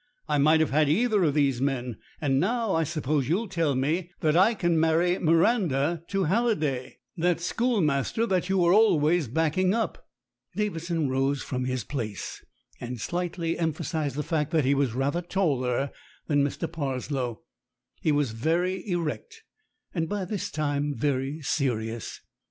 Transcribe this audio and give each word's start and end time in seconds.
I 0.27 0.39
might 0.39 0.61
have 0.61 0.71
had 0.71 0.89
either 0.89 1.23
of 1.23 1.35
these 1.35 1.61
men. 1.61 1.97
And 2.19 2.39
now, 2.39 2.73
I 2.73 2.83
suppose, 2.83 3.29
you'll 3.29 3.47
tell 3.47 3.75
me 3.75 4.09
that 4.21 4.35
I 4.35 4.55
can 4.55 4.79
marry 4.79 5.19
Miranda 5.19 6.01
to 6.07 6.23
Halliday, 6.23 6.97
47 7.17 7.21
that 7.21 7.39
schoolmaster 7.39 8.25
that 8.25 8.49
you 8.49 8.57
were 8.57 8.73
always 8.73 9.27
backing 9.27 9.75
up." 9.75 10.07
Davidson 10.55 11.07
rose 11.07 11.43
from 11.43 11.65
his 11.65 11.83
place, 11.83 12.43
and 12.79 12.99
slightly 12.99 13.57
empha 13.57 13.85
sized 13.85 14.15
the 14.15 14.23
fact 14.23 14.49
that 14.49 14.65
he 14.65 14.73
was 14.73 14.95
rather 14.95 15.21
taller 15.21 15.91
than 16.25 16.43
Mr. 16.43 16.67
Pars 16.71 17.11
low. 17.11 17.43
He 18.01 18.11
was 18.11 18.31
very 18.31 18.83
erect, 18.89 19.43
and 19.93 20.09
by 20.09 20.25
this 20.25 20.49
time 20.49 20.95
very 20.97 21.43
serious. 21.43 22.21